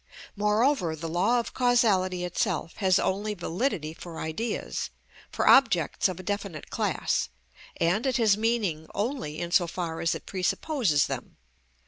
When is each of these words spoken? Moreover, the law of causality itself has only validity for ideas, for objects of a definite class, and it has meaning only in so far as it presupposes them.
Moreover, 0.35 0.95
the 0.95 1.07
law 1.07 1.39
of 1.39 1.53
causality 1.53 2.25
itself 2.25 2.77
has 2.77 2.97
only 2.97 3.35
validity 3.35 3.93
for 3.93 4.19
ideas, 4.19 4.89
for 5.29 5.47
objects 5.47 6.07
of 6.09 6.19
a 6.19 6.23
definite 6.23 6.71
class, 6.71 7.29
and 7.77 8.07
it 8.07 8.17
has 8.17 8.35
meaning 8.35 8.87
only 8.95 9.37
in 9.37 9.51
so 9.51 9.67
far 9.67 9.99
as 10.01 10.15
it 10.15 10.25
presupposes 10.25 11.05
them. 11.05 11.37